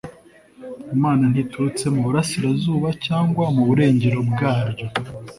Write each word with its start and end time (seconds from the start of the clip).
imana 0.95 1.23
ntiturutse 1.31 1.85
mu 1.95 2.01
burasirazuba 2.05 2.89
cyangwa 3.05 3.43
mu 3.55 3.61
burengero 3.69 4.19
bwaryo 4.29 4.87